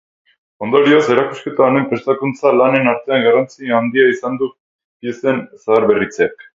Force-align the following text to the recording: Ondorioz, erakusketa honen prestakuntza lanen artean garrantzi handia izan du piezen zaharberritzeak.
Ondorioz, 0.67 1.01
erakusketa 1.15 1.65
honen 1.67 1.85
prestakuntza 1.91 2.55
lanen 2.61 2.91
artean 2.95 3.23
garrantzi 3.29 3.73
handia 3.81 4.09
izan 4.17 4.43
du 4.43 4.53
piezen 4.53 5.49
zaharberritzeak. 5.67 6.49